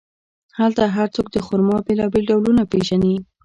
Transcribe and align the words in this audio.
هلته 0.59 0.83
هر 0.95 1.07
څوک 1.15 1.27
د 1.31 1.37
خرما 1.45 1.77
بیلابیل 1.87 2.23
ډولونه 2.29 2.61
پېژني. 2.71 3.15